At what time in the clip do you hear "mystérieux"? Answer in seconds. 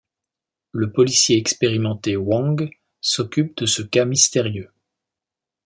4.05-4.71